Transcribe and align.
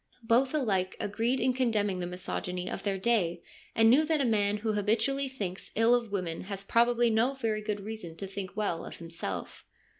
Both 0.23 0.55
alike 0.55 0.97
agreed 0.99 1.39
in 1.39 1.53
condemning 1.53 1.99
the 1.99 2.07
misogyny 2.07 2.67
of 2.67 2.81
their 2.81 2.97
day 2.97 3.43
and 3.75 3.87
knew 3.87 4.03
that 4.05 4.19
a 4.19 4.25
man 4.25 4.57
who 4.57 4.73
habitually 4.73 5.29
thinks 5.29 5.69
ill 5.75 5.93
of 5.93 6.11
women 6.11 6.45
has 6.45 6.63
probably 6.63 7.11
no 7.11 7.35
very 7.35 7.61
good 7.61 7.81
reason 7.81 8.15
to 8.15 8.25
think 8.25 8.57
well 8.57 8.83
of 8.83 8.97
himself. 8.97 9.63